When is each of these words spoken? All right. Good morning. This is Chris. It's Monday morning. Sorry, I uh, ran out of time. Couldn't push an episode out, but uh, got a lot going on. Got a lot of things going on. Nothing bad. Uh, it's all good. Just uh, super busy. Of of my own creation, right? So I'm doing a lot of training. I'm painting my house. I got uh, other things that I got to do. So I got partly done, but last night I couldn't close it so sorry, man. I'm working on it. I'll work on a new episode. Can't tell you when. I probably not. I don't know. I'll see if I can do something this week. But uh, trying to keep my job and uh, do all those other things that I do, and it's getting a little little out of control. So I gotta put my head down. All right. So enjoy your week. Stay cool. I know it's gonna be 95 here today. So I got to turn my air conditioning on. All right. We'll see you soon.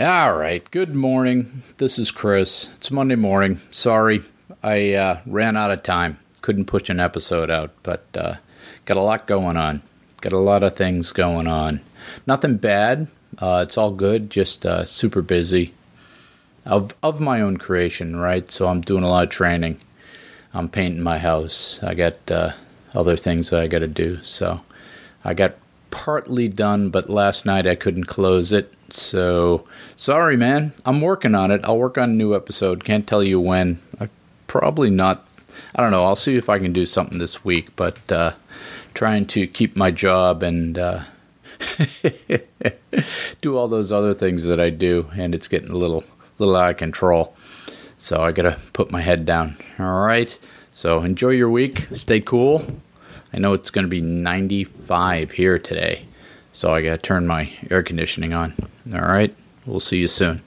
All 0.00 0.36
right. 0.36 0.62
Good 0.70 0.94
morning. 0.94 1.64
This 1.78 1.98
is 1.98 2.12
Chris. 2.12 2.68
It's 2.76 2.92
Monday 2.92 3.16
morning. 3.16 3.60
Sorry, 3.72 4.22
I 4.62 4.92
uh, 4.92 5.20
ran 5.26 5.56
out 5.56 5.72
of 5.72 5.82
time. 5.82 6.20
Couldn't 6.40 6.66
push 6.66 6.88
an 6.88 7.00
episode 7.00 7.50
out, 7.50 7.72
but 7.82 8.04
uh, 8.16 8.36
got 8.84 8.96
a 8.96 9.02
lot 9.02 9.26
going 9.26 9.56
on. 9.56 9.82
Got 10.20 10.34
a 10.34 10.38
lot 10.38 10.62
of 10.62 10.76
things 10.76 11.10
going 11.10 11.48
on. 11.48 11.80
Nothing 12.28 12.58
bad. 12.58 13.08
Uh, 13.38 13.64
it's 13.66 13.76
all 13.76 13.90
good. 13.90 14.30
Just 14.30 14.64
uh, 14.64 14.84
super 14.84 15.20
busy. 15.20 15.74
Of 16.64 16.94
of 17.02 17.18
my 17.18 17.40
own 17.40 17.56
creation, 17.56 18.14
right? 18.14 18.48
So 18.48 18.68
I'm 18.68 18.82
doing 18.82 19.02
a 19.02 19.10
lot 19.10 19.24
of 19.24 19.30
training. 19.30 19.80
I'm 20.54 20.68
painting 20.68 21.02
my 21.02 21.18
house. 21.18 21.82
I 21.82 21.94
got 21.94 22.30
uh, 22.30 22.52
other 22.94 23.16
things 23.16 23.50
that 23.50 23.62
I 23.62 23.66
got 23.66 23.80
to 23.80 23.88
do. 23.88 24.22
So 24.22 24.60
I 25.24 25.34
got 25.34 25.56
partly 25.90 26.48
done, 26.48 26.90
but 26.90 27.10
last 27.10 27.46
night 27.46 27.66
I 27.66 27.74
couldn't 27.74 28.04
close 28.04 28.52
it 28.52 28.72
so 28.90 29.66
sorry, 29.96 30.36
man. 30.36 30.72
I'm 30.84 31.00
working 31.00 31.34
on 31.34 31.50
it. 31.50 31.60
I'll 31.64 31.78
work 31.78 31.98
on 31.98 32.10
a 32.10 32.14
new 32.14 32.34
episode. 32.34 32.84
Can't 32.84 33.06
tell 33.06 33.22
you 33.22 33.40
when. 33.40 33.80
I 34.00 34.08
probably 34.46 34.90
not. 34.90 35.26
I 35.74 35.82
don't 35.82 35.90
know. 35.90 36.04
I'll 36.04 36.16
see 36.16 36.36
if 36.36 36.48
I 36.48 36.58
can 36.58 36.72
do 36.72 36.86
something 36.86 37.18
this 37.18 37.44
week. 37.44 37.74
But 37.76 38.10
uh, 38.10 38.34
trying 38.94 39.26
to 39.26 39.46
keep 39.46 39.76
my 39.76 39.90
job 39.90 40.42
and 40.42 40.78
uh, 40.78 41.04
do 43.40 43.56
all 43.56 43.68
those 43.68 43.92
other 43.92 44.14
things 44.14 44.44
that 44.44 44.60
I 44.60 44.70
do, 44.70 45.10
and 45.16 45.34
it's 45.34 45.48
getting 45.48 45.70
a 45.70 45.76
little 45.76 46.04
little 46.38 46.56
out 46.56 46.70
of 46.70 46.76
control. 46.76 47.34
So 47.98 48.22
I 48.22 48.32
gotta 48.32 48.58
put 48.72 48.90
my 48.90 49.02
head 49.02 49.26
down. 49.26 49.56
All 49.78 50.04
right. 50.04 50.36
So 50.72 51.02
enjoy 51.02 51.30
your 51.30 51.50
week. 51.50 51.88
Stay 51.92 52.20
cool. 52.20 52.64
I 53.32 53.38
know 53.38 53.52
it's 53.52 53.70
gonna 53.70 53.88
be 53.88 54.00
95 54.00 55.32
here 55.32 55.58
today. 55.58 56.06
So 56.52 56.74
I 56.74 56.82
got 56.82 56.90
to 56.90 56.98
turn 56.98 57.26
my 57.26 57.52
air 57.70 57.84
conditioning 57.84 58.32
on. 58.32 58.52
All 58.92 59.00
right. 59.00 59.32
We'll 59.64 59.78
see 59.78 59.98
you 59.98 60.08
soon. 60.08 60.42